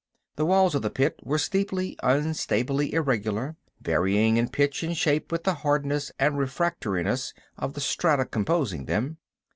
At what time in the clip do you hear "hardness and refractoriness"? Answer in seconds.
5.61-7.33